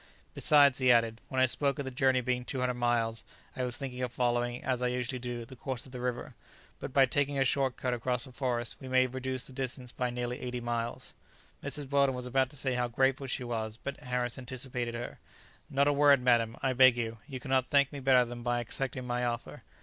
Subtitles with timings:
[0.33, 3.23] Besides," he added, "when I spoke of the journey being 200 miles,
[3.55, 6.33] I was thinking of following, as I usually do, the course of the river;
[6.79, 10.09] but by taking a short cut across the forest, we may reduce the distance by
[10.09, 11.13] nearly eighty miles."
[11.63, 11.87] Mrs.
[11.91, 15.19] Weldon was about to say how grateful she was, but Harris anticipated her.
[15.69, 17.19] "Not a word, madam, I beg you.
[17.27, 19.61] You cannot thank me better than by accepting my offer.